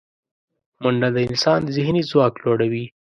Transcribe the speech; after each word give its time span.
منډه 0.81 1.09
د 1.15 1.17
انسان 1.27 1.59
ذهني 1.75 2.01
ځواک 2.09 2.33
لوړوي 2.43 2.85